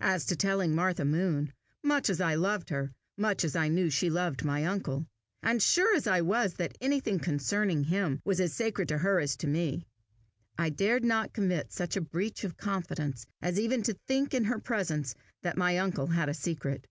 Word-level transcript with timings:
As 0.00 0.24
to 0.24 0.34
telling 0.36 0.74
Martha 0.74 1.04
Moon, 1.04 1.52
much 1.82 2.08
as 2.08 2.18
I 2.18 2.36
loved 2.36 2.70
her, 2.70 2.90
much 3.18 3.44
as 3.44 3.54
I 3.54 3.68
knew 3.68 3.90
she 3.90 4.08
loved 4.08 4.42
my 4.42 4.64
uncle, 4.64 5.06
and 5.42 5.60
sure 5.62 5.94
as 5.94 6.06
I 6.06 6.22
was 6.22 6.54
that 6.54 6.78
anything 6.80 7.18
concerning 7.18 7.84
him 7.84 8.22
was 8.24 8.40
as 8.40 8.54
sacred 8.54 8.88
to 8.88 8.96
her 8.96 9.20
as 9.20 9.36
to 9.36 9.46
me, 9.46 9.86
I 10.56 10.70
dared 10.70 11.04
not 11.04 11.34
commit 11.34 11.70
such 11.70 11.96
a 11.96 12.00
breach 12.00 12.44
of 12.44 12.56
confidence 12.56 13.26
as 13.42 13.60
even 13.60 13.82
to 13.82 13.92
think 14.08 14.32
in 14.32 14.44
her 14.44 14.58
presence 14.58 15.14
that 15.42 15.58
my 15.58 15.76
uncle 15.76 16.06
had 16.06 16.30
a 16.30 16.34
secret. 16.34 16.86